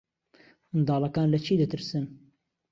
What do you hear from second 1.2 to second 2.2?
لە چی دەترسن؟